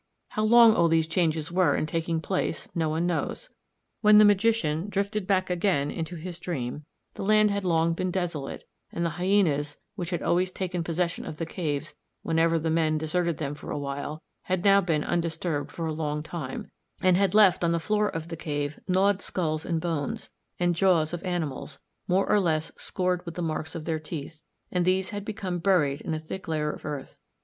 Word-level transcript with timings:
How 0.29 0.43
long 0.43 0.73
all 0.73 0.87
these 0.87 1.05
changes 1.05 1.51
were 1.51 1.75
in 1.75 1.85
taking 1.85 2.21
place 2.21 2.67
no 2.73 2.89
one 2.89 3.05
knows. 3.05 3.51
When 4.01 4.17
the 4.17 4.25
magician 4.25 4.89
drifted 4.89 5.27
back 5.27 5.51
again 5.51 5.91
into 5.91 6.15
his 6.15 6.39
dream 6.39 6.85
the 7.13 7.23
land 7.23 7.51
had 7.51 7.63
long 7.63 7.93
been 7.93 8.09
desolate, 8.09 8.67
and 8.91 9.05
the 9.05 9.11
hyænas, 9.19 9.77
which 9.93 10.09
had 10.09 10.23
always 10.23 10.51
taken 10.51 10.83
possession 10.83 11.23
of 11.23 11.37
the 11.37 11.45
caves 11.45 11.93
whenever 12.23 12.57
the 12.57 12.71
men 12.71 12.97
deserted 12.97 13.37
them 13.37 13.53
for 13.53 13.69
awhile, 13.69 14.23
had 14.45 14.63
now 14.65 14.81
been 14.81 15.03
undisturbed 15.03 15.71
for 15.71 15.85
a 15.85 15.93
long 15.93 16.23
time, 16.23 16.71
and 17.03 17.15
had 17.15 17.35
left 17.35 17.63
on 17.63 17.71
the 17.71 17.79
floor 17.79 18.09
of 18.09 18.29
the 18.29 18.35
cave 18.35 18.79
gnawed 18.87 19.21
skulls 19.21 19.63
and 19.65 19.79
bones, 19.79 20.31
and 20.59 20.73
jaws 20.75 21.13
of 21.13 21.23
animals, 21.23 21.77
more 22.07 22.27
or 22.27 22.39
less 22.39 22.71
scored 22.75 23.23
with 23.23 23.35
the 23.35 23.43
marks 23.43 23.75
of 23.75 23.85
their 23.85 23.99
teeth, 23.99 24.41
and 24.71 24.83
these 24.83 25.11
had 25.11 25.23
become 25.23 25.59
buried 25.59 26.01
in 26.01 26.11
a 26.11 26.17
thick 26.19 26.47
layer 26.47 26.71
of 26.71 26.85
earth. 26.85 27.19